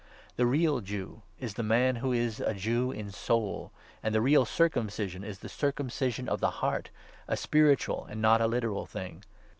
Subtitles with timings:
[0.35, 4.21] The real Jew is the man who is a Jew in soul; and 29 the
[4.21, 6.89] real circumcision is the circumcision of the heart,
[7.27, 9.23] a spiritual and not a literal thing.